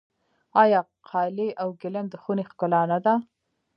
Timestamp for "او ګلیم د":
1.61-2.15